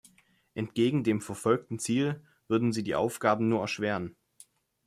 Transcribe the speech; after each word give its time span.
Entgegen 0.55 1.03
dem 1.03 1.21
verfolgten 1.21 1.77
Ziel 1.77 2.23
würden 2.47 2.71
sie 2.71 2.81
die 2.81 2.95
Aufgabe 2.95 3.43
nur 3.43 3.61
erschweren. 3.61 4.15